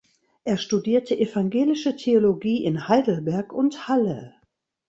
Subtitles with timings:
[0.45, 4.33] Er studierte Evangelische Theologie in Heidelberg und Halle.